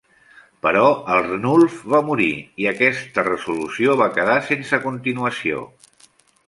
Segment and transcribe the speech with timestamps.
[0.65, 2.31] Però Arnulf va morir,
[2.65, 5.65] i aquesta resolució va quedar sense continuació.